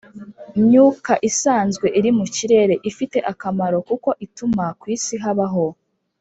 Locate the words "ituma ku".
4.25-4.85